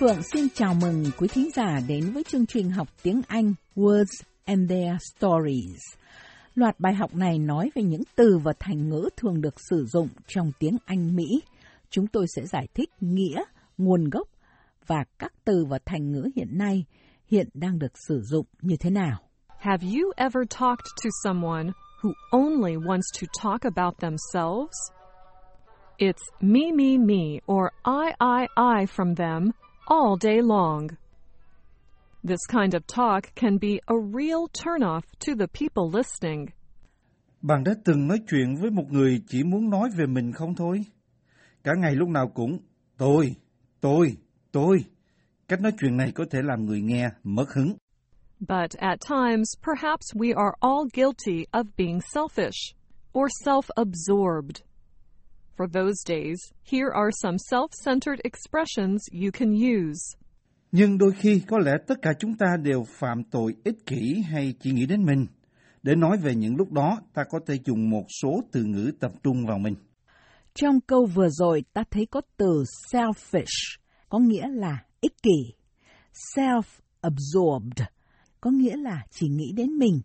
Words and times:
Phượng 0.00 0.22
xin 0.22 0.48
chào 0.54 0.74
mừng 0.74 1.04
quý 1.18 1.28
thính 1.28 1.48
giả 1.54 1.80
đến 1.88 2.12
với 2.12 2.22
chương 2.24 2.46
trình 2.46 2.70
học 2.70 2.88
tiếng 3.02 3.22
Anh 3.28 3.54
Words 3.76 4.22
and 4.44 4.70
Their 4.70 4.96
Stories. 5.16 5.80
Loạt 6.54 6.80
bài 6.80 6.94
học 6.94 7.14
này 7.14 7.38
nói 7.38 7.70
về 7.74 7.82
những 7.82 8.02
từ 8.16 8.38
và 8.44 8.52
thành 8.60 8.88
ngữ 8.88 9.08
thường 9.16 9.40
được 9.40 9.54
sử 9.70 9.84
dụng 9.86 10.08
trong 10.26 10.52
tiếng 10.58 10.76
Anh 10.84 11.16
Mỹ. 11.16 11.42
Chúng 11.90 12.06
tôi 12.06 12.26
sẽ 12.36 12.46
giải 12.46 12.68
thích 12.74 12.90
nghĩa, 13.00 13.42
nguồn 13.78 14.10
gốc 14.10 14.28
và 14.86 15.04
các 15.18 15.32
từ 15.44 15.64
và 15.68 15.78
thành 15.86 16.12
ngữ 16.12 16.28
hiện 16.36 16.58
nay 16.58 16.84
hiện 17.26 17.48
đang 17.54 17.78
được 17.78 17.92
sử 18.08 18.20
dụng 18.22 18.46
như 18.60 18.76
thế 18.80 18.90
nào. 18.90 19.18
Have 19.58 19.86
you 19.86 20.12
ever 20.16 20.42
talked 20.60 20.86
to 21.04 21.10
someone 21.24 21.70
who 22.02 22.12
only 22.30 22.76
wants 22.76 23.20
to 23.20 23.26
talk 23.42 23.60
about 23.60 23.94
themselves? 24.00 24.78
It's 25.96 26.22
me, 26.40 26.72
me, 26.72 26.98
me, 26.98 27.40
or 27.52 27.70
I, 27.84 28.12
I, 28.20 28.46
I 28.56 28.86
from 28.86 29.14
them 29.14 29.50
all 29.88 30.16
day 30.16 30.42
long. 30.42 30.88
This 32.22 32.46
kind 32.46 32.74
of 32.74 32.86
talk 32.86 33.34
can 33.34 33.58
be 33.58 33.80
a 33.86 33.96
real 33.96 34.48
turnoff 34.48 35.02
to 35.20 35.34
the 35.34 35.46
people 35.46 35.90
listening. 35.90 36.48
Bạn 37.42 37.64
đã 37.64 37.74
từng 37.84 38.08
nói 38.08 38.18
chuyện 38.30 38.56
với 38.56 38.70
một 38.70 38.84
người 38.90 39.22
chỉ 39.26 39.44
muốn 39.44 39.70
nói 39.70 39.88
về 39.96 40.06
mình 40.06 40.32
không 40.32 40.54
thôi? 40.54 40.84
Cả 41.64 41.72
ngày 41.78 41.94
lúc 41.94 42.08
nào 42.08 42.28
cũng 42.28 42.58
tôi, 42.96 43.36
tôi, 43.80 44.16
tôi. 44.52 44.84
Cách 45.48 45.60
nói 45.60 45.72
chuyện 45.80 45.96
này 45.96 46.12
có 46.14 46.24
thể 46.30 46.42
làm 46.42 46.64
người 46.64 46.80
nghe 46.80 47.10
mất 47.22 47.52
hứng. 47.54 47.76
But 48.40 48.70
at 48.78 48.98
times, 49.00 49.54
perhaps 49.62 50.14
we 50.14 50.32
are 50.36 50.54
all 50.60 50.86
guilty 50.94 51.46
of 51.52 51.64
being 51.76 52.00
selfish 52.14 52.74
or 53.18 53.28
self 53.44 53.62
absorbed. 53.76 54.67
For 55.58 55.66
those 55.66 56.04
days, 56.06 56.38
here 56.72 56.88
are 56.94 57.10
some 57.22 57.36
self 57.50 57.68
centered 57.84 58.20
expressions 58.24 59.00
you 59.12 59.30
can 59.32 59.54
use. 59.54 60.16
Nhưng 60.72 60.98
đôi 60.98 61.12
khi 61.12 61.42
có 61.46 61.58
lẽ 61.58 61.72
tất 61.86 61.94
cả 62.02 62.10
chúng 62.18 62.34
ta 62.36 62.46
đều 62.62 62.84
phạm 62.88 63.22
tội 63.30 63.54
ích 63.64 63.86
kỷ 63.86 64.22
hay 64.30 64.54
chỉ 64.60 64.70
nghĩ 64.70 64.86
đến 64.86 65.04
mình. 65.04 65.26
Để 65.82 65.94
nói 65.94 66.16
về 66.16 66.34
những 66.34 66.56
lúc 66.56 66.72
đó, 66.72 67.00
ta 67.14 67.24
có 67.30 67.40
thể 67.46 67.54
dùng 67.64 67.90
một 67.90 68.04
số 68.22 68.40
từ 68.52 68.64
ngữ 68.64 68.92
tập 69.00 69.12
trung 69.22 69.46
vào 69.46 69.58
mình. 69.58 69.74
Trong 70.54 70.80
câu 70.80 71.06
vừa 71.14 71.28
rồi 71.28 71.64
ta 71.72 71.82
thấy 71.90 72.06
có 72.06 72.20
từ 72.36 72.64
selfish, 72.92 73.78
có 74.08 74.18
nghĩa 74.18 74.48
là 74.48 74.84
ích 75.00 75.22
kỷ. 75.22 75.54
Self-absorbed, 76.36 77.84
có 78.40 78.50
nghĩa 78.50 78.76
là 78.76 79.02
chỉ 79.10 79.28
nghĩ 79.28 79.52
đến 79.56 79.78
mình. 79.78 80.00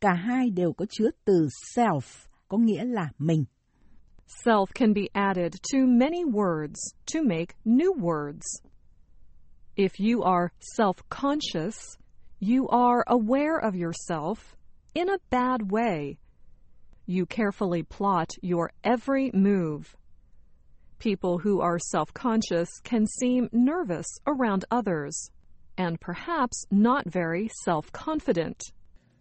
Cả 0.00 0.12
hai 0.12 0.50
đều 0.50 0.72
có 0.72 0.86
chứa 0.90 1.08
từ 1.24 1.48
self, 1.74 2.26
có 2.48 2.58
nghĩa 2.58 2.84
là 2.84 3.08
mình. 3.18 3.44
Self 4.26 4.74
can 4.74 4.92
be 4.92 5.08
added 5.14 5.56
to 5.70 5.86
many 5.86 6.24
words 6.24 6.80
to 7.06 7.22
make 7.22 7.54
new 7.64 7.92
words. 7.92 8.44
If 9.76 10.00
you 10.00 10.22
are 10.22 10.52
self 10.58 10.96
conscious, 11.08 11.96
you 12.40 12.68
are 12.68 13.04
aware 13.06 13.58
of 13.58 13.76
yourself 13.76 14.56
in 14.94 15.08
a 15.08 15.18
bad 15.30 15.70
way. 15.70 16.18
You 17.06 17.24
carefully 17.26 17.84
plot 17.84 18.30
your 18.42 18.72
every 18.82 19.30
move. 19.32 19.96
People 20.98 21.38
who 21.38 21.60
are 21.60 21.78
self 21.78 22.12
conscious 22.12 22.68
can 22.82 23.06
seem 23.06 23.48
nervous 23.52 24.06
around 24.26 24.64
others 24.70 25.30
and 25.78 26.00
perhaps 26.00 26.66
not 26.70 27.04
very 27.06 27.48
self 27.64 27.92
confident. 27.92 28.60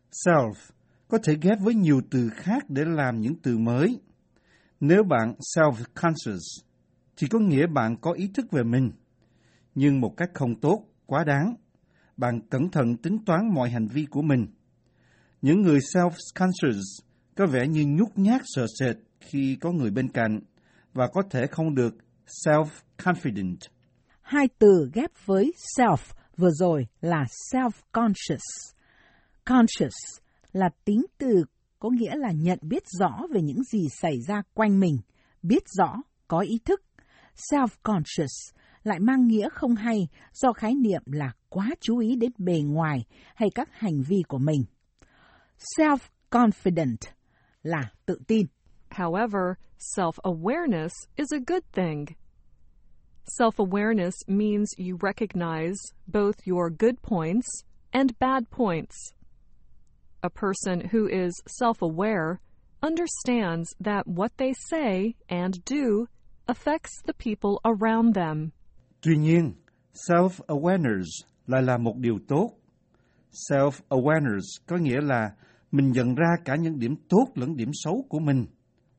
Self 0.10 0.72
có 1.08 1.18
thể 1.24 1.36
ghép 1.42 1.60
với 1.60 1.76
nhiều 1.76 2.02
từ 2.12 2.30
khác 2.36 2.70
để 2.70 2.86
làm 2.86 3.22
những 3.22 3.36
từ 3.44 3.58
mới. 3.58 4.00
Nếu 4.88 5.04
bạn 5.04 5.34
self-conscious, 5.56 6.64
thì 7.18 7.28
có 7.28 7.40
nghĩa 7.40 7.68
bạn 7.68 7.96
có 8.02 8.12
ý 8.12 8.30
thức 8.34 8.52
về 8.52 8.64
mình, 8.64 8.92
nhưng 9.76 10.02
một 10.02 10.14
cách 10.18 10.30
không 10.34 10.60
tốt, 10.60 10.86
quá 11.06 11.24
đáng. 11.24 11.56
Bạn 12.18 12.40
cẩn 12.50 12.70
thận 12.70 12.98
tính 12.98 13.26
toán 13.26 13.54
mọi 13.54 13.70
hành 13.70 13.88
vi 13.88 14.06
của 14.06 14.22
mình. 14.22 14.48
Những 15.42 15.62
người 15.62 15.80
self-conscious 15.80 16.82
có 17.36 17.48
vẻ 17.48 17.68
như 17.68 17.86
nhút 17.88 18.10
nhát 18.16 18.42
sợ 18.46 18.66
sệt 18.80 18.96
khi 19.20 19.58
có 19.62 19.72
người 19.72 19.92
bên 19.92 20.12
cạnh 20.12 20.40
và 20.94 21.08
có 21.14 21.24
thể 21.30 21.48
không 21.48 21.76
được 21.76 21.96
self-confident. 22.46 23.58
Hai 24.22 24.48
từ 24.60 24.90
ghép 24.94 25.12
với 25.26 25.52
self 25.78 26.14
vừa 26.38 26.52
rồi 26.52 26.88
là 27.02 27.24
self-conscious. 27.54 28.74
Conscious 29.46 29.96
là 30.54 30.70
tính 30.86 31.06
từ 31.18 31.44
có 31.86 31.92
nghĩa 31.92 32.16
là 32.16 32.32
nhận 32.32 32.60
biết 32.62 32.84
rõ 33.00 33.22
về 33.34 33.42
những 33.42 33.64
gì 33.64 33.88
xảy 34.02 34.22
ra 34.28 34.42
quanh 34.54 34.80
mình, 34.80 34.98
biết 35.44 35.64
rõ, 35.78 35.96
có 36.28 36.40
ý 36.40 36.60
thức. 36.66 36.82
Self-conscious 37.52 38.54
lại 38.84 39.00
mang 39.00 39.28
nghĩa 39.28 39.50
không 39.50 39.76
hay 39.76 40.08
do 40.34 40.54
khái 40.54 40.76
niệm 40.76 41.02
là 41.06 41.32
quá 41.50 41.70
chú 41.82 41.98
ý 41.98 42.16
đến 42.16 42.32
bề 42.38 42.60
ngoài 42.62 43.06
hay 43.36 43.50
các 43.56 43.70
hành 43.72 44.02
vi 44.02 44.24
của 44.28 44.38
mình. 44.38 44.64
Self-confident 45.78 46.98
là 47.64 47.92
tự 48.06 48.20
tin. 48.28 48.46
However, 48.90 49.54
self 49.98 50.12
awareness 50.12 50.92
is 51.16 51.34
a 51.34 51.40
good 51.48 51.64
thing. 51.74 52.06
Self 53.40 53.52
awareness 53.58 54.14
means 54.28 54.68
you 54.78 54.98
recognize 55.02 55.78
both 56.08 56.36
your 56.48 56.72
good 56.80 56.96
points 57.02 57.48
and 57.92 58.12
bad 58.20 58.44
points. 58.52 58.96
A 60.26 60.30
person 60.30 60.80
who 60.92 61.06
is 61.06 61.34
self 61.46 61.82
aware 61.82 62.40
understands 62.82 63.70
that 63.80 64.08
what 64.08 64.30
they 64.38 64.54
say 64.72 65.14
and 65.28 65.54
do 65.66 66.08
affects 66.48 67.04
the 67.06 67.14
people 67.14 67.60
around 67.64 68.16
them. 68.16 68.52
Tuy 69.02 69.18
nhiên, 69.18 69.54
self-awareness 70.10 71.06
lại 71.48 71.62
là 71.62 71.78
một 71.78 71.98
điều 71.98 72.20
tốt. 72.28 72.52
Self-awareness 73.52 74.42
có 74.68 74.78
nghĩa 74.78 75.02
là 75.02 75.32
mình 75.72 75.92
nhận 75.92 76.16
ra 76.16 76.36
cả 76.46 76.56
những 76.56 76.80
điểm 76.80 76.96
tốt 77.10 77.28
lẫn 77.36 77.56
điểm 77.56 77.70
xấu 77.74 78.06
của 78.10 78.20
mình. 78.20 78.46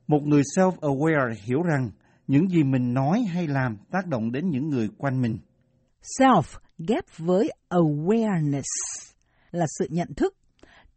Một 0.07 0.21
người 0.23 0.43
self-aware 0.57 1.35
hiểu 1.45 1.63
rằng 1.63 1.91
những 2.27 2.49
gì 2.49 2.63
mình 2.63 2.95
nói 2.95 3.21
hay 3.33 3.47
làm 3.47 3.77
tác 3.91 4.07
động 4.07 4.33
đến 4.33 4.51
những 4.51 4.69
người 4.69 4.89
quanh 4.99 5.23
mình. 5.23 5.39
Self 6.19 6.59
ghép 6.89 7.05
với 7.19 7.51
awareness 7.71 8.63
là 9.51 9.67
sự 9.79 9.87
nhận 9.91 10.15
thức. 10.17 10.35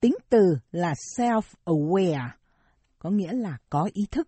Tính 0.02 0.16
từ 0.30 0.58
là 0.72 0.94
self-aware, 1.18 2.30
có 3.00 3.10
nghĩa 3.10 3.34
là 3.34 3.58
có 3.70 3.90
ý 3.94 4.04
thức. 4.12 4.28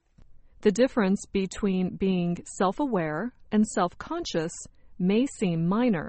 The 0.61 0.71
difference 0.71 1.21
between 1.33 1.97
being 1.99 2.35
self 2.59 2.71
aware 2.77 3.29
and 3.49 3.65
self 3.77 3.89
conscious 4.09 4.51
may 4.97 5.25
seem 5.39 5.69
minor, 5.69 6.07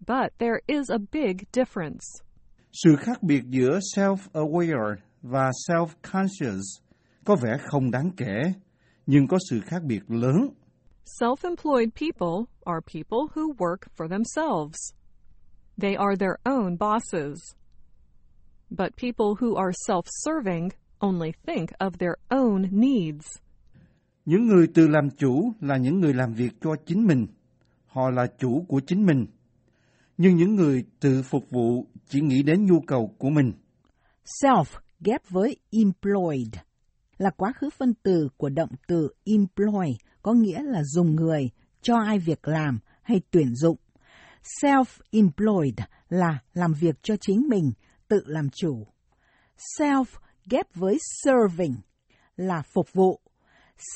but 0.00 0.38
there 0.38 0.60
is 0.66 0.90
a 0.90 0.98
big 1.12 1.36
difference. 1.52 2.04
Sự 2.72 2.96
khác 2.98 3.22
biệt 3.22 3.42
giữa 3.48 3.78
self-aware 3.96 4.96
và 5.22 5.50
self-conscious 5.68 6.62
có 7.24 7.36
vẻ 7.36 7.56
không 7.64 7.90
đáng 7.90 8.10
kể, 8.16 8.42
nhưng 9.06 9.28
có 9.28 9.38
sự 9.50 9.60
khác 9.60 9.82
biệt 9.82 10.00
lớn. 10.08 10.36
Self 11.20 11.36
employed 11.42 11.88
people 11.94 12.46
are 12.64 12.80
people 12.94 13.28
who 13.34 13.52
work 13.56 13.88
for 13.96 14.08
themselves. 14.08 14.78
They 15.80 15.94
are 15.94 16.16
their 16.16 16.36
own 16.44 16.78
bosses. 16.78 17.59
But 18.70 18.96
people 18.96 19.34
who 19.40 19.56
are 19.56 19.72
self 19.88 20.02
serving 20.24 20.68
only 20.98 21.32
think 21.46 21.70
of 21.78 21.90
their 21.90 22.14
own 22.28 22.68
needs. 22.70 23.26
Những 24.24 24.46
người 24.46 24.66
tự 24.66 24.88
làm 24.88 25.10
chủ 25.10 25.52
là 25.60 25.76
những 25.76 26.00
người 26.00 26.14
làm 26.14 26.34
việc 26.34 26.52
cho 26.60 26.70
chính 26.86 27.06
mình. 27.06 27.26
Họ 27.86 28.10
là 28.10 28.26
chủ 28.38 28.64
của 28.68 28.80
chính 28.86 29.06
mình. 29.06 29.26
Nhưng 30.18 30.36
những 30.36 30.54
người 30.54 30.84
tự 31.00 31.22
phục 31.22 31.50
vụ 31.50 31.86
chỉ 32.08 32.20
nghĩ 32.20 32.42
đến 32.42 32.66
nhu 32.66 32.80
cầu 32.80 33.14
của 33.18 33.30
mình. 33.30 33.52
Self 34.42 34.64
ghép 35.00 35.20
với 35.30 35.56
employed 35.70 36.54
là 37.18 37.30
quá 37.30 37.52
khứ 37.52 37.70
phân 37.78 37.94
từ 38.02 38.28
của 38.36 38.48
động 38.48 38.70
từ 38.86 39.08
employ, 39.24 39.96
có 40.22 40.32
nghĩa 40.32 40.62
là 40.62 40.82
dùng 40.84 41.16
người, 41.16 41.50
cho 41.82 41.96
ai 42.06 42.18
việc 42.18 42.48
làm 42.48 42.78
hay 43.02 43.20
tuyển 43.30 43.54
dụng. 43.54 43.76
Self-employed 44.62 45.86
là 46.08 46.38
làm 46.54 46.72
việc 46.72 46.96
cho 47.02 47.16
chính 47.20 47.48
mình, 47.48 47.72
tự 48.10 48.22
làm 48.26 48.48
chủ. 48.50 48.86
Self 49.78 50.04
ghép 50.50 50.74
với 50.74 50.98
serving 51.24 51.74
là 52.36 52.62
phục 52.74 52.92
vụ. 52.92 53.20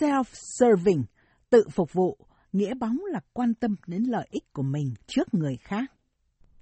Self-serving, 0.00 1.02
tự 1.50 1.64
phục 1.70 1.92
vụ, 1.92 2.18
nghĩa 2.52 2.74
bóng 2.74 2.98
là 3.12 3.20
quan 3.32 3.54
tâm 3.54 3.76
đến 3.86 4.02
lợi 4.02 4.26
ích 4.30 4.52
của 4.52 4.62
mình 4.62 4.94
trước 5.06 5.34
người 5.34 5.56
khác. 5.56 5.92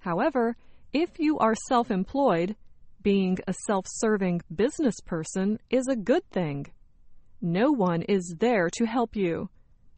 However, 0.02 0.52
if 0.93 1.06
you 1.19 1.38
are 1.38 1.54
self 1.70 1.84
employed, 1.88 2.50
being 3.04 3.34
a 3.46 3.52
self 3.69 3.82
serving 4.02 4.38
business 4.48 4.96
person 5.10 5.56
is 5.69 5.88
a 5.88 5.96
good 6.06 6.22
thing. 6.32 6.62
No 7.40 7.66
one 7.78 8.00
is 8.06 8.22
there 8.40 8.69
to 8.81 8.87
help 8.87 9.10
you. 9.14 9.46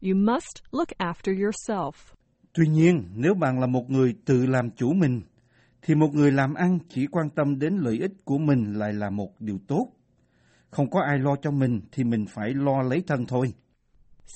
You 0.01 0.15
must 0.15 0.63
look 0.71 0.89
after 0.97 1.33
yourself. 1.33 1.91
Tuy 2.53 2.67
nhiên, 2.67 3.09
nếu 3.15 3.33
bạn 3.33 3.59
là 3.59 3.67
một 3.67 3.89
người 3.89 4.15
tự 4.25 4.45
làm 4.45 4.71
chủ 4.71 4.93
mình, 4.93 5.21
thì 5.87 5.95
một 5.95 6.13
người 6.13 6.31
làm 6.31 6.53
ăn 6.53 6.79
chỉ 6.89 7.07
quan 7.07 7.29
tâm 7.29 7.59
đến 7.59 7.77
lợi 7.77 7.99
ích 7.99 8.11
của 8.23 8.37
mình 8.37 8.73
lại 8.73 8.93
là 8.93 9.09
một 9.09 9.29
điều 9.39 9.59
tốt. 9.67 9.87
Không 10.69 10.89
có 10.89 11.01
ai 11.01 11.19
lo 11.19 11.35
cho 11.35 11.51
mình 11.51 11.81
thì 11.91 12.03
mình 12.03 12.25
phải 12.29 12.53
lo 12.53 12.81
lấy 12.81 13.03
thân 13.07 13.25
thôi. 13.25 13.53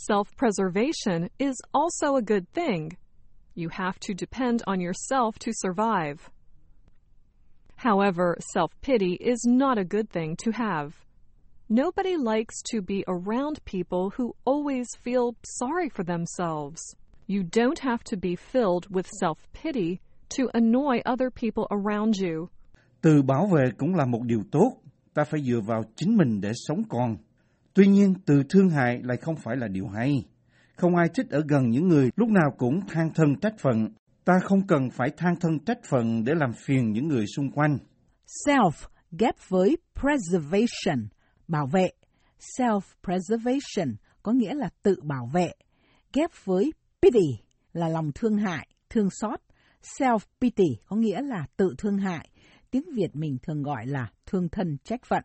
Self 0.10 0.24
preservation 0.38 1.28
is 1.38 1.56
also 1.72 2.16
a 2.16 2.22
good 2.28 2.44
thing. 2.54 2.90
You 3.56 3.70
have 3.72 3.98
to 4.08 4.14
depend 4.20 4.62
on 4.66 4.80
yourself 4.80 5.32
to 5.46 5.52
survive. 5.52 6.30
However, 7.76 8.38
self 8.54 8.68
pity 8.82 9.18
is 9.20 9.40
not 9.48 9.78
a 9.78 9.84
good 9.84 10.10
thing 10.14 10.36
to 10.46 10.52
have. 10.52 10.92
Nobody 11.70 12.16
likes 12.18 12.62
to 12.74 12.82
be 12.82 13.04
around 13.08 13.58
people 13.66 14.12
who 14.18 14.36
always 14.46 14.88
feel 15.04 15.36
sorry 15.44 15.90
for 15.90 16.06
themselves. 16.06 16.80
You 17.28 17.44
don't 17.44 17.80
have 17.80 18.04
to 18.04 18.18
be 18.18 18.36
filled 18.36 18.86
with 18.90 19.08
self 19.20 19.38
pity 19.54 20.00
to 20.38 20.44
annoy 20.54 21.02
other 21.14 21.30
people 21.42 21.64
around 21.70 22.16
you. 22.24 22.48
Tự 23.02 23.22
bảo 23.22 23.48
vệ 23.48 23.72
cũng 23.78 23.96
là 23.96 24.06
một 24.06 24.22
điều 24.24 24.44
tốt, 24.52 24.72
ta 25.14 25.24
phải 25.24 25.42
dựa 25.44 25.60
vào 25.66 25.84
chính 25.96 26.18
mình 26.18 26.42
để 26.42 26.52
sống 26.56 26.84
còn. 26.90 27.18
Tuy 27.74 27.88
nhiên, 27.88 28.14
tự 28.26 28.44
thương 28.50 28.70
hại 28.70 29.00
lại 29.04 29.18
không 29.18 29.36
phải 29.36 29.58
là 29.58 29.68
điều 29.68 29.88
hay. 29.88 30.26
Không 30.76 30.96
ai 30.96 31.08
thích 31.14 31.30
ở 31.30 31.42
gần 31.48 31.70
những 31.70 31.88
người 31.88 32.10
lúc 32.16 32.30
nào 32.30 32.52
cũng 32.58 32.80
than 32.88 33.14
thân 33.16 33.36
trách 33.42 33.54
phận. 33.60 33.88
Ta 34.26 34.34
không 34.44 34.68
cần 34.68 34.90
phải 34.90 35.10
than 35.18 35.36
thân 35.40 35.60
trách 35.60 35.80
phận 35.90 36.24
để 36.24 36.34
làm 36.36 36.52
phiền 36.54 36.92
những 36.92 37.08
người 37.08 37.26
xung 37.36 37.52
quanh. 37.52 37.78
Self 38.46 38.72
ghép 39.12 39.36
với 39.48 39.78
preservation, 39.96 41.08
bảo 41.48 41.68
vệ. 41.74 41.90
Self-preservation 42.58 43.94
có 44.24 44.32
nghĩa 44.32 44.54
là 44.54 44.70
tự 44.84 44.96
bảo 45.04 45.30
vệ. 45.34 45.52
Ghép 46.14 46.30
với 46.44 46.72
pity 47.02 47.44
là 47.74 47.90
lòng 47.90 48.12
thương 48.16 48.38
hại, 48.38 48.68
thương 48.90 49.10
xót. 49.10 49.40
Self-pity 49.84 50.76
có 50.86 50.96
nghĩa 50.96 51.22
là 51.22 51.46
tự 51.58 51.76
thương 51.78 51.98
hại. 51.98 52.30
Tiếng 52.72 52.86
Việt 52.94 53.16
mình 53.16 53.38
thường 53.44 53.64
gọi 53.64 53.86
là 53.88 54.12
thương 54.26 54.50
thân 54.50 54.78
trách 54.84 55.02
phận. 55.10 55.24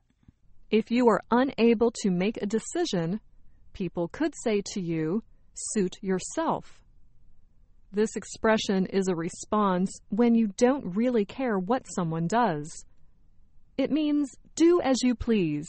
If 0.71 0.83
you 0.91 1.09
are 1.09 1.23
unable 1.29 1.89
to 2.05 2.11
make 2.11 2.41
a 2.41 2.47
decision, 2.47 3.19
people 3.73 4.07
could 4.13 4.33
say 4.45 4.61
to 4.75 4.81
you, 4.83 5.21
suit 5.55 5.93
yourself. 6.03 6.61
This 7.93 8.17
expression 8.17 8.87
is 8.87 9.09
a 9.09 9.15
response 9.15 9.91
when 10.11 10.35
you 10.35 10.49
don't 10.57 10.97
really 10.97 11.25
care 11.25 11.59
what 11.67 11.83
someone 11.97 12.27
does. 12.29 12.85
It 13.77 13.91
means 13.91 14.29
do 14.57 14.81
as 14.81 14.97
you 15.05 15.15
please. 15.15 15.67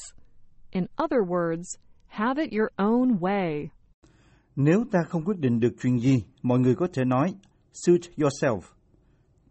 In 0.71 0.87
other 0.97 1.23
words, 1.23 1.77
have 2.07 2.39
it 2.39 2.51
your 2.51 2.71
own 2.77 3.19
way. 3.19 3.69
Nếu 4.55 4.85
ta 4.91 5.03
không 5.03 5.25
quyết 5.25 5.39
định 5.39 5.59
được 5.59 5.73
chuyện 5.81 5.99
gì, 5.99 6.23
mọi 6.41 6.59
người 6.59 6.75
có 6.75 6.87
thể 6.93 7.05
nói 7.05 7.33
suit 7.75 8.01
yourself. 8.17 8.61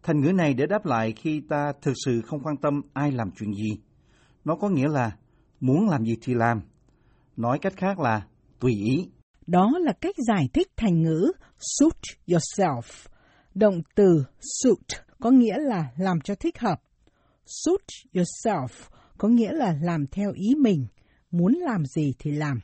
Thành 0.03 0.21
ngữ 0.21 0.31
này 0.31 0.53
để 0.53 0.65
đáp 0.65 0.85
lại 0.85 1.13
khi 1.13 1.41
ta 1.49 1.73
thực 1.81 1.93
sự 2.05 2.21
không 2.25 2.39
quan 2.43 2.57
tâm 2.57 2.81
ai 2.93 3.11
làm 3.11 3.31
chuyện 3.37 3.53
gì. 3.53 3.77
Nó 4.45 4.55
có 4.55 4.69
nghĩa 4.69 4.87
là 4.87 5.17
muốn 5.59 5.89
làm 5.89 6.05
gì 6.05 6.17
thì 6.21 6.33
làm. 6.33 6.61
Nói 7.37 7.59
cách 7.59 7.73
khác 7.77 7.99
là 7.99 8.27
tùy 8.59 8.71
ý. 8.85 9.09
Đó 9.47 9.71
là 9.81 9.93
cách 10.01 10.15
giải 10.27 10.49
thích 10.53 10.67
thành 10.77 11.01
ngữ 11.01 11.31
suit 11.79 11.97
yourself. 12.27 13.07
Động 13.55 13.81
từ 13.95 14.23
suit 14.39 15.01
có 15.19 15.31
nghĩa 15.31 15.57
là 15.57 15.91
làm 15.97 16.21
cho 16.21 16.35
thích 16.35 16.59
hợp. 16.59 16.81
Suit 17.45 17.81
yourself 18.13 18.67
có 19.17 19.27
nghĩa 19.27 19.51
là 19.51 19.77
làm 19.81 20.07
theo 20.07 20.31
ý 20.31 20.55
mình, 20.55 20.87
muốn 21.31 21.53
làm 21.53 21.85
gì 21.85 22.13
thì 22.19 22.31
làm. 22.31 22.59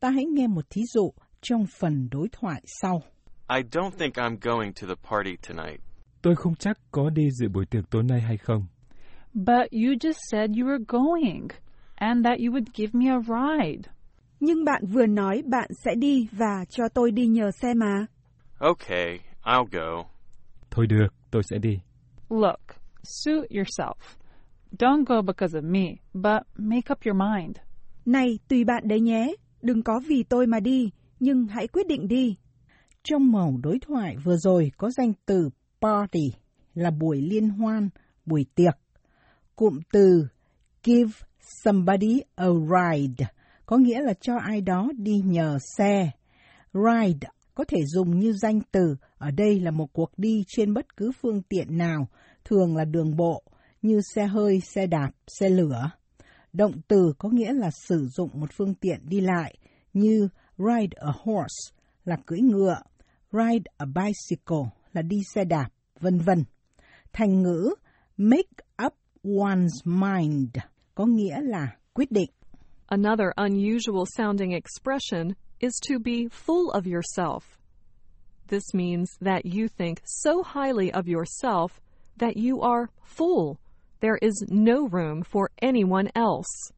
Ta 0.00 0.10
hãy 0.10 0.24
nghe 0.24 0.46
một 0.46 0.70
thí 0.70 0.82
dụ 0.94 1.12
trong 1.40 1.66
phần 1.78 2.08
đối 2.10 2.28
thoại 2.32 2.62
sau. 2.82 3.02
I 3.48 3.62
don't 3.62 3.92
think 3.98 4.18
I'm 4.18 4.38
going 4.40 4.72
to 4.72 4.86
the 4.86 4.96
party 5.10 5.36
tonight. 5.48 5.80
Tôi 6.22 6.36
không 6.36 6.54
chắc 6.54 6.78
có 6.90 7.10
đi 7.10 7.30
dự 7.30 7.48
buổi 7.48 7.66
tiệc 7.66 7.90
tối 7.90 8.02
nay 8.02 8.20
hay 8.20 8.36
không. 8.36 8.66
But 9.34 9.70
you 9.72 9.94
just 10.00 10.18
said 10.30 10.50
you 10.50 10.66
were 10.66 10.84
going 10.88 11.48
and 11.94 12.24
that 12.24 12.38
you 12.38 12.52
would 12.52 12.66
give 12.74 12.90
me 12.92 13.06
a 13.06 13.20
ride. 13.20 13.90
Nhưng 14.40 14.64
bạn 14.64 14.82
vừa 14.86 15.06
nói 15.06 15.42
bạn 15.46 15.70
sẽ 15.84 15.94
đi 15.94 16.28
và 16.32 16.64
cho 16.68 16.88
tôi 16.94 17.10
đi 17.10 17.26
nhờ 17.26 17.50
xe 17.50 17.74
mà. 17.74 18.06
Okay, 18.58 19.20
I'll 19.42 19.66
go. 19.72 20.04
Thôi 20.70 20.86
được, 20.86 21.14
tôi 21.30 21.42
sẽ 21.50 21.58
đi. 21.58 21.78
Look, 22.30 22.60
suit 23.02 23.50
yourself. 23.50 23.94
Don't 24.78 25.04
go 25.04 25.22
because 25.22 25.58
of 25.58 25.64
me, 25.64 25.84
but 26.14 26.42
make 26.56 26.92
up 26.92 26.98
your 27.06 27.16
mind. 27.16 27.56
Này, 28.06 28.38
tùy 28.48 28.64
bạn 28.64 28.88
đấy 28.88 29.00
nhé. 29.00 29.34
Đừng 29.62 29.82
có 29.82 30.00
vì 30.08 30.22
tôi 30.22 30.46
mà 30.46 30.60
đi, 30.60 30.90
nhưng 31.20 31.46
hãy 31.46 31.66
quyết 31.68 31.86
định 31.86 32.08
đi. 32.08 32.36
Trong 33.08 33.32
màu 33.32 33.54
đối 33.62 33.78
thoại 33.78 34.16
vừa 34.24 34.36
rồi 34.36 34.72
có 34.76 34.90
danh 34.90 35.12
từ 35.26 35.50
party 35.80 36.32
là 36.74 36.90
buổi 36.90 37.20
liên 37.20 37.48
hoan, 37.48 37.88
buổi 38.24 38.46
tiệc. 38.54 38.78
Cụm 39.56 39.78
từ 39.92 40.28
give 40.84 41.12
somebody 41.64 42.20
a 42.34 42.46
ride 42.48 43.26
có 43.66 43.76
nghĩa 43.76 44.00
là 44.02 44.14
cho 44.20 44.36
ai 44.36 44.60
đó 44.60 44.88
đi 44.96 45.20
nhờ 45.24 45.58
xe. 45.76 46.10
Ride 46.74 47.28
có 47.54 47.64
thể 47.68 47.78
dùng 47.86 48.18
như 48.18 48.32
danh 48.32 48.60
từ, 48.72 48.96
ở 49.18 49.30
đây 49.30 49.60
là 49.60 49.70
một 49.70 49.92
cuộc 49.92 50.10
đi 50.16 50.44
trên 50.48 50.74
bất 50.74 50.96
cứ 50.96 51.12
phương 51.22 51.42
tiện 51.42 51.78
nào, 51.78 52.08
thường 52.44 52.76
là 52.76 52.84
đường 52.84 53.16
bộ, 53.16 53.42
như 53.82 54.00
xe 54.14 54.26
hơi, 54.26 54.60
xe 54.74 54.86
đạp, 54.86 55.10
xe 55.26 55.48
lửa. 55.48 55.90
Động 56.52 56.72
từ 56.88 57.12
có 57.18 57.28
nghĩa 57.28 57.52
là 57.52 57.70
sử 57.88 58.06
dụng 58.16 58.30
một 58.34 58.50
phương 58.56 58.74
tiện 58.74 59.00
đi 59.08 59.20
lại, 59.20 59.54
như 59.92 60.28
ride 60.58 60.96
a 60.96 61.12
horse 61.24 61.76
là 62.04 62.16
cưỡi 62.26 62.40
ngựa, 62.40 62.76
ride 63.36 63.68
a 63.78 63.86
bicycle 63.86 64.70
là 64.92 65.02
đi 65.02 65.16
xe 65.34 65.44
đạp, 65.44 65.68
vân 66.00 66.18
vân. 66.18 66.44
Thành 67.12 67.42
ngữ 67.42 67.74
make 68.16 68.64
up 68.86 68.94
one's 69.22 69.84
mind 69.84 70.56
có 70.94 71.06
nghĩa 71.06 71.40
là 71.40 71.76
quyết 71.94 72.10
định. 72.10 72.30
Another 72.86 73.26
unusual 73.36 74.04
sounding 74.16 74.52
expression 74.52 75.34
is 75.58 75.72
to 75.88 75.98
be 75.98 76.28
full 76.30 76.70
of 76.70 76.86
yourself. 76.86 77.58
This 78.48 78.74
means 78.74 79.08
that 79.20 79.44
you 79.44 79.68
think 79.68 79.98
so 80.04 80.42
highly 80.42 80.90
of 80.92 81.08
yourself 81.08 81.80
that 82.18 82.36
you 82.36 82.60
are 82.60 82.86
full. 83.04 83.56
There 84.00 84.18
is 84.20 84.44
no 84.48 84.88
room 84.92 85.22
for 85.22 85.50
anyone 85.62 86.08
else. 86.14 86.72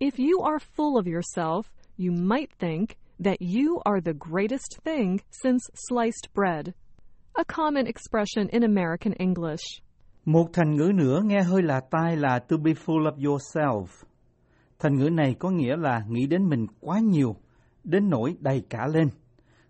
If 0.00 0.18
you 0.18 0.40
are 0.42 0.58
full 0.58 0.98
of 0.98 1.06
yourself, 1.06 1.70
you 1.96 2.10
might 2.10 2.50
think 2.58 2.96
that 3.24 3.36
you 3.40 3.80
are 3.84 4.00
the 4.00 4.12
greatest 4.12 4.78
thing 4.84 5.18
since 5.30 5.70
sliced 5.74 6.28
bread. 6.34 6.72
A 7.34 7.44
common 7.44 7.86
expression 7.86 8.48
in 8.48 8.62
American 8.62 9.12
English. 9.12 9.82
Một 10.24 10.46
thành 10.52 10.76
ngữ 10.76 10.92
nữa 10.94 11.20
nghe 11.24 11.42
hơi 11.42 11.62
lạ 11.62 11.80
tai 11.90 12.16
là 12.16 12.38
to 12.38 12.56
be 12.56 12.72
full 12.72 13.10
of 13.10 13.16
yourself. 13.16 13.86
Thành 14.78 14.98
ngữ 14.98 15.10
này 15.10 15.34
có 15.38 15.50
nghĩa 15.50 15.76
là 15.76 16.02
nghĩ 16.08 16.26
đến 16.26 16.48
mình 16.48 16.66
quá 16.80 16.98
nhiều, 16.98 17.36
đến 17.84 18.10
nỗi 18.10 18.36
đầy 18.40 18.62
cả 18.70 18.86
lên, 18.86 19.08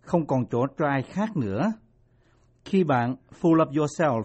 không 0.00 0.26
còn 0.26 0.46
chỗ 0.50 0.66
cho 0.78 0.86
ai 0.86 1.02
khác 1.02 1.36
nữa. 1.36 1.72
Khi 2.64 2.84
bạn 2.84 3.16
full 3.40 3.56
of 3.56 3.70
yourself, 3.72 4.22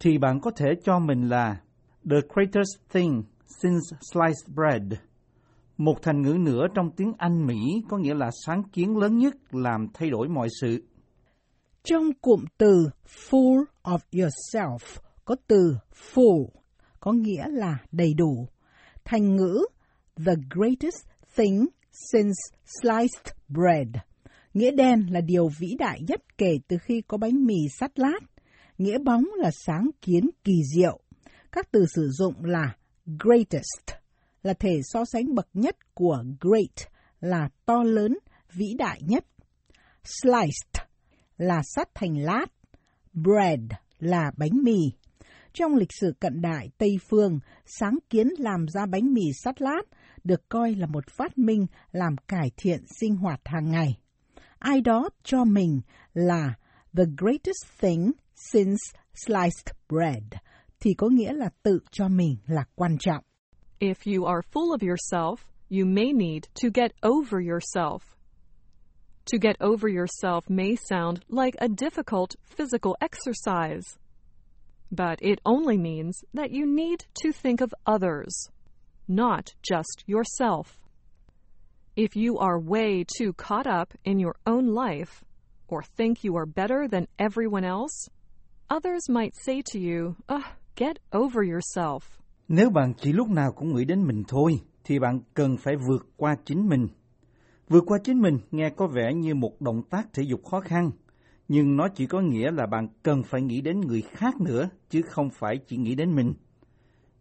thì 0.00 0.18
bạn 0.18 0.40
có 0.40 0.50
thể 0.56 0.66
cho 0.84 0.98
mình 0.98 1.28
là 1.28 1.60
the 2.10 2.16
greatest 2.34 2.90
thing 2.92 3.22
since 3.62 3.96
sliced 4.12 4.54
bread. 4.54 4.82
Một 5.78 6.02
thành 6.02 6.22
ngữ 6.22 6.36
nữa 6.40 6.66
trong 6.74 6.90
tiếng 6.96 7.12
Anh 7.18 7.46
Mỹ 7.46 7.82
có 7.88 7.98
nghĩa 7.98 8.14
là 8.14 8.30
sáng 8.46 8.62
kiến 8.72 8.96
lớn 8.96 9.18
nhất 9.18 9.34
làm 9.50 9.86
thay 9.94 10.10
đổi 10.10 10.28
mọi 10.28 10.48
sự. 10.60 10.82
Trong 11.84 12.12
cụm 12.20 12.44
từ 12.58 12.90
full 13.30 13.64
of 13.82 13.98
yourself 14.12 14.78
có 15.24 15.36
từ 15.46 15.76
full, 16.14 16.46
có 17.00 17.12
nghĩa 17.12 17.44
là 17.48 17.78
đầy 17.92 18.14
đủ. 18.14 18.48
Thành 19.04 19.36
ngữ, 19.36 19.66
the 20.26 20.32
greatest 20.50 21.06
thing 21.36 21.66
since 22.12 22.36
sliced 22.80 23.34
bread. 23.48 23.88
Nghĩa 24.54 24.70
đen 24.70 25.06
là 25.10 25.20
điều 25.20 25.48
vĩ 25.58 25.74
đại 25.78 26.00
nhất 26.08 26.20
kể 26.38 26.58
từ 26.68 26.76
khi 26.82 27.00
có 27.00 27.16
bánh 27.16 27.44
mì 27.44 27.68
sắt 27.80 27.98
lát. 27.98 28.20
Nghĩa 28.78 28.98
bóng 28.98 29.24
là 29.36 29.50
sáng 29.66 29.90
kiến 30.02 30.30
kỳ 30.44 30.62
diệu. 30.76 31.00
Các 31.52 31.68
từ 31.72 31.86
sử 31.94 32.08
dụng 32.08 32.44
là 32.44 32.76
greatest 33.06 33.97
là 34.42 34.54
thể 34.54 34.80
so 34.84 35.04
sánh 35.04 35.34
bậc 35.34 35.48
nhất 35.54 35.94
của 35.94 36.24
great 36.40 36.92
là 37.20 37.48
to 37.66 37.82
lớn, 37.82 38.18
vĩ 38.52 38.74
đại 38.78 39.00
nhất. 39.02 39.24
Sliced 40.04 40.86
là 41.36 41.62
sắt 41.64 41.88
thành 41.94 42.24
lát. 42.24 42.46
Bread 43.12 43.60
là 43.98 44.30
bánh 44.36 44.62
mì. 44.62 44.78
Trong 45.52 45.74
lịch 45.74 45.92
sử 46.00 46.12
cận 46.20 46.40
đại 46.40 46.70
Tây 46.78 46.98
Phương, 47.08 47.38
sáng 47.66 47.98
kiến 48.10 48.28
làm 48.38 48.66
ra 48.68 48.86
bánh 48.86 49.12
mì 49.14 49.22
sắt 49.44 49.62
lát 49.62 49.82
được 50.24 50.48
coi 50.48 50.74
là 50.74 50.86
một 50.86 51.04
phát 51.10 51.38
minh 51.38 51.66
làm 51.92 52.16
cải 52.28 52.50
thiện 52.56 52.84
sinh 53.00 53.16
hoạt 53.16 53.40
hàng 53.44 53.70
ngày. 53.70 53.98
Ai 54.58 54.80
đó 54.80 55.08
cho 55.22 55.44
mình 55.44 55.80
là 56.14 56.54
the 56.96 57.04
greatest 57.16 57.80
thing 57.80 58.10
since 58.34 58.78
sliced 59.26 59.74
bread 59.88 60.24
thì 60.80 60.94
có 60.94 61.08
nghĩa 61.08 61.32
là 61.32 61.50
tự 61.62 61.78
cho 61.90 62.08
mình 62.08 62.36
là 62.46 62.64
quan 62.74 62.96
trọng. 62.98 63.24
If 63.80 64.06
you 64.06 64.26
are 64.26 64.42
full 64.42 64.74
of 64.74 64.82
yourself, 64.82 65.46
you 65.68 65.86
may 65.86 66.12
need 66.12 66.48
to 66.54 66.68
get 66.68 66.92
over 67.02 67.40
yourself. 67.40 68.16
To 69.26 69.38
get 69.38 69.56
over 69.60 69.86
yourself 69.86 70.50
may 70.50 70.74
sound 70.74 71.24
like 71.28 71.54
a 71.60 71.68
difficult 71.68 72.34
physical 72.42 72.96
exercise, 73.00 73.98
but 74.90 75.20
it 75.22 75.40
only 75.46 75.76
means 75.76 76.24
that 76.34 76.50
you 76.50 76.66
need 76.66 77.04
to 77.22 77.30
think 77.30 77.60
of 77.60 77.72
others, 77.86 78.48
not 79.06 79.54
just 79.62 80.02
yourself. 80.06 80.78
If 81.94 82.16
you 82.16 82.38
are 82.38 82.58
way 82.58 83.04
too 83.16 83.32
caught 83.34 83.66
up 83.66 83.94
in 84.04 84.18
your 84.18 84.34
own 84.44 84.74
life, 84.74 85.22
or 85.68 85.82
think 85.82 86.24
you 86.24 86.36
are 86.36 86.46
better 86.46 86.88
than 86.88 87.06
everyone 87.18 87.64
else, 87.64 88.08
others 88.70 89.08
might 89.08 89.36
say 89.36 89.62
to 89.66 89.78
you, 89.78 90.16
Ugh, 90.28 90.44
get 90.74 90.98
over 91.12 91.44
yourself. 91.44 92.18
Nếu 92.48 92.70
bạn 92.70 92.92
chỉ 92.94 93.12
lúc 93.12 93.28
nào 93.28 93.52
cũng 93.52 93.74
nghĩ 93.74 93.84
đến 93.84 94.02
mình 94.02 94.22
thôi, 94.28 94.60
thì 94.84 94.98
bạn 94.98 95.20
cần 95.34 95.56
phải 95.56 95.76
vượt 95.76 96.06
qua 96.16 96.36
chính 96.44 96.68
mình. 96.68 96.88
Vượt 97.68 97.84
qua 97.86 97.98
chính 98.04 98.20
mình 98.20 98.38
nghe 98.50 98.70
có 98.70 98.86
vẻ 98.86 99.14
như 99.14 99.34
một 99.34 99.60
động 99.60 99.82
tác 99.90 100.12
thể 100.12 100.22
dục 100.22 100.44
khó 100.44 100.60
khăn, 100.60 100.90
nhưng 101.48 101.76
nó 101.76 101.88
chỉ 101.88 102.06
có 102.06 102.20
nghĩa 102.20 102.50
là 102.50 102.66
bạn 102.66 102.88
cần 103.02 103.22
phải 103.22 103.42
nghĩ 103.42 103.60
đến 103.60 103.80
người 103.80 104.02
khác 104.02 104.40
nữa, 104.40 104.68
chứ 104.90 105.02
không 105.02 105.30
phải 105.30 105.58
chỉ 105.66 105.76
nghĩ 105.76 105.94
đến 105.94 106.14
mình. 106.14 106.32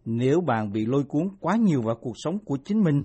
Nếu 0.05 0.41
bạn 0.41 0.71
bị 0.71 0.85
lôi 0.85 1.03
cuốn 1.03 1.29
quá 1.39 1.55
nhiều 1.55 1.81
vào 1.81 1.95
cuộc 1.95 2.17
sống 2.17 2.39
của 2.39 2.57
chính 2.65 2.83
mình, 2.83 3.03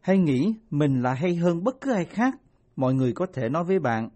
hay 0.00 0.18
nghĩ 0.18 0.54
mình 0.70 1.02
là 1.02 1.14
hay 1.14 1.34
hơn 1.34 1.64
bất 1.64 1.80
cứ 1.80 1.92
ai 1.92 2.04
khác, 2.04 2.34
mọi 2.76 2.94
người 2.94 3.12
có 3.12 3.26
thể 3.32 3.48
nói 3.48 3.64
với 3.64 3.78
bạn, 3.78 4.08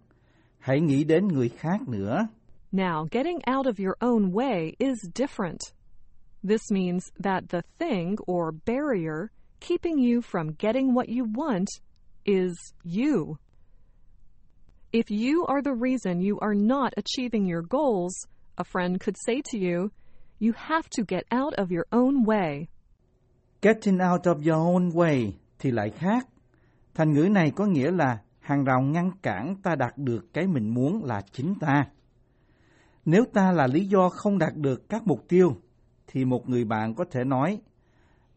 hãy 0.59 0.81
nghĩ 0.81 1.05
đến 1.05 1.29
người 1.29 1.49
khác 1.49 1.89
nữa. 1.89 2.29
Now, 2.73 3.07
getting 3.11 3.39
out 3.57 3.67
of 3.67 3.85
your 3.87 3.95
own 4.01 4.33
way 4.33 4.73
is 4.79 4.99
different. 5.15 5.78
This 6.45 6.71
means 6.71 7.11
that 7.19 7.49
the 7.49 7.63
thing 7.79 8.17
or 8.27 8.53
barrier 8.53 9.31
keeping 9.61 9.99
you 9.99 10.23
from 10.23 10.53
getting 10.53 10.95
what 10.95 11.09
you 11.09 11.25
want 11.25 11.69
is 12.25 12.55
you. 12.85 13.39
If 14.93 15.11
you 15.11 15.45
are 15.47 15.63
the 15.63 15.75
reason 15.75 16.21
you 16.21 16.39
are 16.41 16.55
not 16.55 16.95
achieving 16.97 17.45
your 17.45 17.63
goals, 17.63 18.15
a 18.57 18.65
friend 18.65 19.01
could 19.01 19.17
say 19.27 19.43
to 19.51 19.59
you, 19.59 19.91
you 20.39 20.53
have 20.53 20.89
to 20.91 21.03
get 21.03 21.25
out 21.31 21.55
of 21.55 21.71
your 21.71 21.87
own 21.93 22.25
way. 22.25 22.69
Getting 23.61 24.01
out 24.01 24.27
of 24.27 24.43
your 24.47 24.57
own 24.57 24.91
way 24.93 25.33
thì 25.59 25.71
lại 25.71 25.91
khác. 25.91 26.29
Thành 26.95 27.13
ngữ 27.13 27.29
này 27.29 27.51
có 27.51 27.67
nghĩa 27.67 27.91
là 27.91 28.19
hàng 28.41 28.65
rào 28.65 28.81
ngăn 28.81 29.11
cản 29.23 29.57
ta 29.63 29.75
đạt 29.75 29.99
được 29.99 30.33
cái 30.33 30.47
mình 30.47 30.75
muốn 30.75 31.05
là 31.05 31.23
chính 31.33 31.55
ta. 31.61 31.87
Nếu 33.05 33.25
ta 33.33 33.53
là 33.53 33.67
lý 33.67 33.87
do 33.87 34.09
không 34.09 34.39
đạt 34.39 34.57
được 34.57 34.89
các 34.89 35.07
mục 35.07 35.29
tiêu, 35.29 35.57
thì 36.09 36.25
một 36.25 36.49
người 36.49 36.65
bạn 36.65 36.95
có 36.95 37.05
thể 37.11 37.25
nói, 37.25 37.61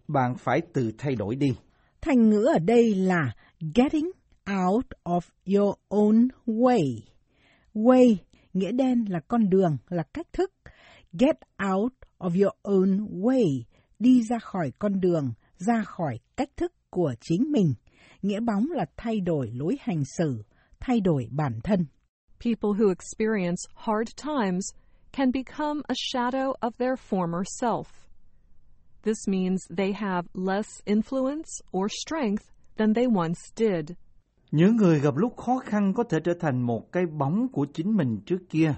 bạn 0.07 0.35
phải 0.37 0.61
tự 0.73 0.91
thay 0.97 1.15
đổi 1.15 1.35
đi. 1.35 1.55
Thành 2.01 2.29
ngữ 2.29 2.45
ở 2.53 2.59
đây 2.59 2.95
là 2.95 3.33
getting 3.75 4.11
out 4.67 4.85
of 5.03 5.21
your 5.45 5.75
own 5.89 6.27
way. 6.45 6.99
Way 7.73 8.15
nghĩa 8.53 8.71
đen 8.71 9.05
là 9.09 9.19
con 9.19 9.49
đường, 9.49 9.77
là 9.89 10.03
cách 10.13 10.27
thức. 10.33 10.51
Get 11.19 11.35
out 11.73 11.93
of 12.19 12.43
your 12.43 12.53
own 12.63 13.07
way, 13.21 13.63
đi 13.99 14.23
ra 14.23 14.39
khỏi 14.39 14.71
con 14.79 14.99
đường, 14.99 15.33
ra 15.57 15.83
khỏi 15.83 16.19
cách 16.37 16.49
thức 16.57 16.73
của 16.89 17.13
chính 17.21 17.51
mình. 17.51 17.73
Nghĩa 18.21 18.39
bóng 18.39 18.65
là 18.71 18.85
thay 18.97 19.19
đổi 19.19 19.51
lối 19.53 19.77
hành 19.81 20.03
xử, 20.17 20.43
thay 20.79 20.99
đổi 20.99 21.27
bản 21.31 21.59
thân. 21.63 21.85
People 22.39 22.69
who 22.69 22.89
experience 22.89 23.61
hard 23.75 24.11
times 24.25 24.65
can 25.13 25.31
become 25.31 25.81
a 25.87 25.95
shadow 25.95 26.53
of 26.61 26.71
their 26.77 26.95
former 27.09 27.43
self. 27.43 27.85
This 29.03 29.27
means 29.27 29.61
they 29.77 29.91
have 29.91 30.27
less 30.33 30.81
influence 30.85 31.61
or 31.71 31.89
strength 31.89 32.43
than 32.77 32.93
they 32.93 33.07
once 33.07 33.39
did. 33.55 33.91
Những 34.51 34.75
người 34.75 34.99
gặp 34.99 35.17
lúc 35.17 35.37
khó 35.37 35.59
khăn 35.59 35.93
có 35.93 36.03
thể 36.03 36.19
trở 36.23 36.33
thành 36.39 36.61
một 36.61 36.91
cái 36.91 37.05
bóng 37.05 37.47
của 37.51 37.65
chính 37.73 37.97
mình 37.97 38.21
trước 38.25 38.39
kia, 38.49 38.73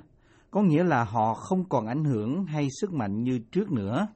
có 0.51 0.61
nghĩa 0.61 0.83
là 0.83 1.03
họ 1.03 1.33
không 1.33 1.69
còn 1.69 1.87
ảnh 1.87 2.03
hưởng 2.03 2.45
hay 2.45 2.67
sức 2.81 2.93
mạnh 2.93 3.23
như 3.23 3.39
trước 3.51 3.71
nữa. 3.71 4.07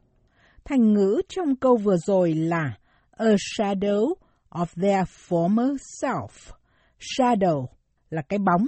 Thành 0.65 0.93
ngữ 0.93 1.21
trong 1.29 1.55
câu 1.55 1.77
vừa 1.77 1.97
rồi 1.97 2.33
là 2.33 2.77
a 3.11 3.25
shadow 3.25 4.13
of 4.49 4.65
their 4.75 5.07
former 5.29 5.75
self. 6.01 6.53
Shadow 6.99 7.65
là 8.09 8.21
cái 8.21 8.39
bóng, 8.39 8.67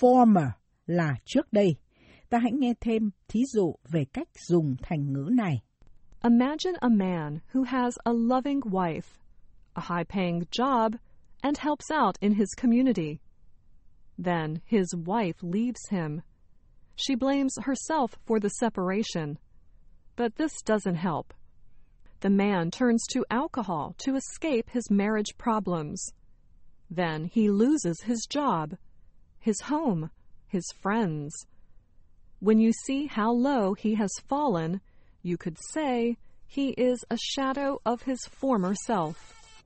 former 0.00 0.50
là 0.86 1.14
trước 1.24 1.52
đây. 1.52 1.76
Ta 2.32 2.38
hãy 2.38 2.52
nghe 2.52 2.74
thêm 2.80 3.10
thí 3.28 3.44
dụ 3.44 3.74
về 3.88 4.04
cách 4.04 4.28
dùng 4.48 4.76
thành 4.82 5.12
ngữ 5.12 5.30
này. 5.32 5.62
Imagine 6.24 6.76
a 6.80 6.88
man 6.88 7.38
who 7.52 7.62
has 7.62 7.94
a 8.04 8.12
loving 8.12 8.60
wife, 8.60 9.18
a 9.74 9.82
high 9.82 10.04
paying 10.08 10.40
job, 10.50 10.92
and 11.42 11.58
helps 11.58 11.90
out 11.90 12.16
in 12.20 12.34
his 12.34 12.48
community. 12.56 13.18
Then 14.24 14.54
his 14.64 14.94
wife 15.06 15.42
leaves 15.42 15.90
him. 15.90 16.20
She 16.96 17.14
blames 17.14 17.58
herself 17.62 18.16
for 18.26 18.40
the 18.40 18.48
separation. 18.48 19.36
But 20.16 20.36
this 20.36 20.62
doesn't 20.64 20.96
help. 20.96 21.34
The 22.20 22.30
man 22.30 22.70
turns 22.70 23.06
to 23.08 23.26
alcohol 23.30 23.94
to 23.98 24.16
escape 24.16 24.70
his 24.70 24.90
marriage 24.90 25.36
problems. 25.36 26.12
Then 26.90 27.24
he 27.24 27.50
loses 27.50 28.00
his 28.06 28.26
job, 28.30 28.76
his 29.38 29.60
home, 29.60 30.10
his 30.46 30.64
friends. 30.80 31.46
When 32.42 32.58
you 32.58 32.72
see 32.86 33.06
how 33.06 33.32
low 33.32 33.74
he 33.78 33.94
has 33.94 34.10
fallen, 34.28 34.78
you 35.24 35.36
could 35.36 35.56
say 35.74 36.16
he 36.48 36.70
is 36.76 36.98
a 37.08 37.16
shadow 37.16 37.78
of 37.84 37.96
his 38.04 38.18
former 38.40 38.74
self. 38.88 39.12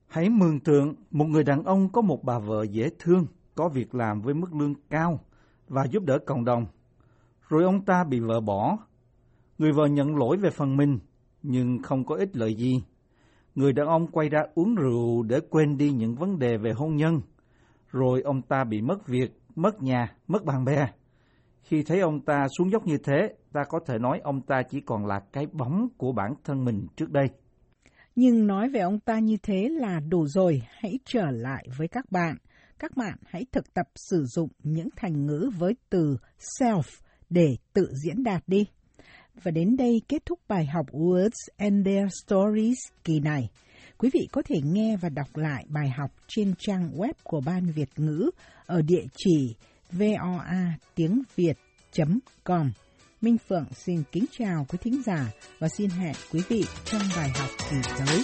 Hãy 0.07 0.29
mường 0.29 0.59
tượng 0.59 0.95
một 1.11 1.25
người 1.25 1.43
đàn 1.43 1.63
ông 1.63 1.89
có 1.89 2.01
một 2.01 2.23
bà 2.23 2.39
vợ 2.39 2.65
dễ 2.71 2.89
thương, 2.99 3.25
có 3.55 3.69
việc 3.69 3.95
làm 3.95 4.21
với 4.21 4.33
mức 4.33 4.53
lương 4.53 4.73
cao 4.89 5.19
và 5.67 5.85
giúp 5.91 6.03
đỡ 6.03 6.19
cộng 6.25 6.45
đồng. 6.45 6.65
Rồi 7.49 7.63
ông 7.63 7.85
ta 7.85 8.03
bị 8.03 8.19
vợ 8.19 8.39
bỏ. 8.41 8.77
Người 9.57 9.71
vợ 9.71 9.85
nhận 9.85 10.15
lỗi 10.15 10.37
về 10.37 10.49
phần 10.49 10.77
mình, 10.77 10.99
nhưng 11.43 11.81
không 11.83 12.05
có 12.05 12.15
ích 12.15 12.35
lợi 12.35 12.55
gì. 12.55 12.83
Người 13.55 13.73
đàn 13.73 13.87
ông 13.87 14.07
quay 14.07 14.29
ra 14.29 14.39
uống 14.55 14.75
rượu 14.75 15.23
để 15.23 15.39
quên 15.49 15.77
đi 15.77 15.91
những 15.91 16.15
vấn 16.15 16.39
đề 16.39 16.57
về 16.57 16.71
hôn 16.71 16.95
nhân. 16.95 17.21
Rồi 17.91 18.21
ông 18.21 18.41
ta 18.41 18.63
bị 18.63 18.81
mất 18.81 19.07
việc, 19.07 19.39
mất 19.55 19.81
nhà, 19.81 20.15
mất 20.27 20.45
bạn 20.45 20.65
bè. 20.65 20.87
Khi 21.67 21.83
thấy 21.83 21.99
ông 21.99 22.21
ta 22.21 22.47
xuống 22.57 22.71
dốc 22.71 22.87
như 22.87 22.97
thế, 22.97 23.33
ta 23.53 23.63
có 23.69 23.79
thể 23.85 23.99
nói 23.99 24.19
ông 24.23 24.41
ta 24.41 24.61
chỉ 24.69 24.81
còn 24.81 25.05
là 25.05 25.19
cái 25.33 25.45
bóng 25.53 25.87
của 25.97 26.11
bản 26.11 26.33
thân 26.43 26.65
mình 26.65 26.87
trước 26.95 27.11
đây. 27.11 27.27
Nhưng 28.15 28.47
nói 28.47 28.69
về 28.69 28.79
ông 28.79 28.99
ta 28.99 29.19
như 29.19 29.37
thế 29.43 29.69
là 29.69 29.99
đủ 29.99 30.27
rồi, 30.27 30.61
hãy 30.69 30.99
trở 31.05 31.25
lại 31.31 31.67
với 31.77 31.87
các 31.87 32.11
bạn. 32.11 32.37
Các 32.79 32.97
bạn 32.97 33.17
hãy 33.25 33.45
thực 33.51 33.73
tập 33.73 33.87
sử 33.95 34.25
dụng 34.25 34.49
những 34.63 34.89
thành 34.95 35.25
ngữ 35.25 35.49
với 35.57 35.75
từ 35.89 36.17
self 36.59 37.01
để 37.29 37.55
tự 37.73 37.87
diễn 38.03 38.23
đạt 38.23 38.43
đi. 38.47 38.65
Và 39.43 39.51
đến 39.51 39.77
đây 39.77 40.01
kết 40.07 40.25
thúc 40.25 40.39
bài 40.47 40.65
học 40.65 40.85
Words 40.91 41.47
and 41.57 41.85
Their 41.85 42.07
Stories 42.25 42.79
kỳ 43.03 43.19
này. 43.19 43.49
Quý 43.97 44.09
vị 44.13 44.27
có 44.31 44.41
thể 44.45 44.55
nghe 44.63 44.97
và 44.97 45.09
đọc 45.09 45.35
lại 45.35 45.65
bài 45.69 45.89
học 45.89 46.11
trên 46.27 46.53
trang 46.57 46.91
web 46.97 47.13
của 47.23 47.41
Ban 47.45 47.65
Việt 47.65 47.89
ngữ 47.97 48.29
ở 48.65 48.81
địa 48.81 49.05
chỉ 49.15 49.55
voa 49.91 50.73
tiếng 50.95 51.21
Việt.com. 51.35 52.71
Minh 53.21 53.37
Phượng 53.49 53.65
xin 53.73 54.03
kính 54.11 54.25
chào 54.31 54.65
quý 54.69 54.77
thính 54.81 55.01
giả 55.05 55.31
và 55.59 55.69
xin 55.69 55.89
hẹn 55.89 56.15
quý 56.31 56.41
vị 56.49 56.63
trong 56.85 57.01
bài 57.15 57.29
học 57.29 57.49
kỳ 57.69 57.77
tới. 57.97 58.23